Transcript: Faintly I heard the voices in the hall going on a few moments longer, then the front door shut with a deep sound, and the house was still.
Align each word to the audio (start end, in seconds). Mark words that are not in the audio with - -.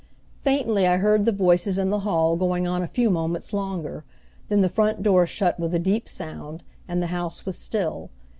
Faintly 0.41 0.87
I 0.87 0.97
heard 0.97 1.25
the 1.25 1.31
voices 1.31 1.77
in 1.77 1.91
the 1.91 1.99
hall 1.99 2.35
going 2.35 2.65
on 2.67 2.81
a 2.81 2.87
few 2.87 3.11
moments 3.11 3.53
longer, 3.53 4.03
then 4.49 4.61
the 4.61 4.67
front 4.67 5.03
door 5.03 5.27
shut 5.27 5.59
with 5.59 5.75
a 5.75 5.77
deep 5.79 6.09
sound, 6.09 6.63
and 6.87 7.03
the 7.03 7.13
house 7.13 7.45
was 7.45 7.55
still. 7.55 8.09